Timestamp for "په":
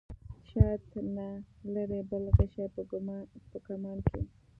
3.51-3.57